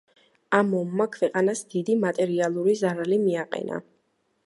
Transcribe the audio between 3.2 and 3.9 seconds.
მიაყენა.